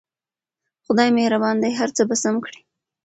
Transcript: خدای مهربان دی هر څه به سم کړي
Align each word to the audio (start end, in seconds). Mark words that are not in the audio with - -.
خدای 0.85 1.09
مهربان 1.17 1.55
دی 1.63 1.71
هر 1.79 1.89
څه 1.97 2.01
به 2.09 2.15
سم 2.23 2.35
کړي 2.45 2.59